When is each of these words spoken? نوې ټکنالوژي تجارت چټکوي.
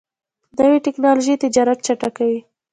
نوې 0.57 0.77
ټکنالوژي 0.85 1.35
تجارت 1.43 1.79
چټکوي. 1.85 2.39